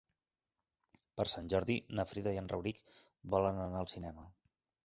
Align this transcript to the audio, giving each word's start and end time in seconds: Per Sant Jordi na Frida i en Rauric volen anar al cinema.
Per 1.19 1.25
Sant 1.33 1.51
Jordi 1.53 1.77
na 1.99 2.07
Frida 2.13 2.35
i 2.39 2.41
en 2.45 2.51
Rauric 2.55 2.83
volen 3.35 3.63
anar 3.67 3.83
al 3.83 3.93
cinema. 3.97 4.29